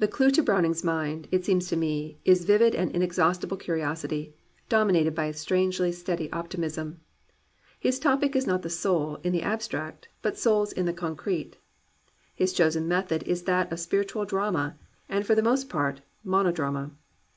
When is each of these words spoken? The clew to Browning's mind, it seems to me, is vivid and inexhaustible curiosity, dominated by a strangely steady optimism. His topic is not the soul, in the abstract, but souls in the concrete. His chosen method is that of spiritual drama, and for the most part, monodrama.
The 0.00 0.08
clew 0.08 0.32
to 0.32 0.42
Browning's 0.42 0.82
mind, 0.82 1.28
it 1.30 1.44
seems 1.44 1.68
to 1.68 1.76
me, 1.76 2.18
is 2.24 2.44
vivid 2.44 2.74
and 2.74 2.90
inexhaustible 2.90 3.56
curiosity, 3.56 4.34
dominated 4.68 5.14
by 5.14 5.26
a 5.26 5.32
strangely 5.32 5.92
steady 5.92 6.28
optimism. 6.32 6.98
His 7.78 8.00
topic 8.00 8.34
is 8.34 8.48
not 8.48 8.62
the 8.62 8.68
soul, 8.68 9.20
in 9.22 9.32
the 9.32 9.42
abstract, 9.42 10.08
but 10.22 10.36
souls 10.36 10.72
in 10.72 10.86
the 10.86 10.92
concrete. 10.92 11.56
His 12.34 12.52
chosen 12.52 12.88
method 12.88 13.22
is 13.28 13.44
that 13.44 13.70
of 13.70 13.78
spiritual 13.78 14.24
drama, 14.24 14.76
and 15.08 15.24
for 15.24 15.36
the 15.36 15.42
most 15.44 15.68
part, 15.68 16.00
monodrama. 16.26 16.90